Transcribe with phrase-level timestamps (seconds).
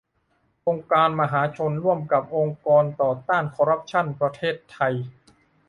[0.67, 4.93] องค์การมหาชน ร่วมกับ องค์กรต่อต้านคอร์รัปชั่น ประเทศไทย